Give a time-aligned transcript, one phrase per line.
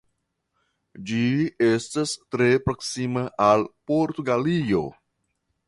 [1.09, 1.19] Ĝi
[1.67, 4.85] estas tre proksima al Portugalio.